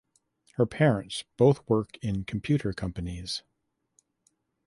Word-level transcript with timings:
Her 0.55 0.65
parents 0.65 1.25
both 1.37 1.61
work 1.69 1.99
in 2.01 2.23
computer 2.23 2.73
companies. 2.73 3.43